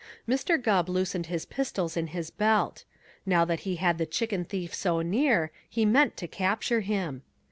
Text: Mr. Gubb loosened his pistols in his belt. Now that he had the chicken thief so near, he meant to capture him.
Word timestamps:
Mr. 0.27 0.59
Gubb 0.59 0.89
loosened 0.89 1.27
his 1.27 1.45
pistols 1.45 1.95
in 1.95 2.07
his 2.07 2.31
belt. 2.31 2.85
Now 3.23 3.45
that 3.45 3.59
he 3.69 3.75
had 3.75 3.99
the 3.99 4.07
chicken 4.07 4.43
thief 4.43 4.73
so 4.73 5.01
near, 5.01 5.51
he 5.69 5.85
meant 5.85 6.17
to 6.17 6.27
capture 6.27 6.79
him. 6.81 7.21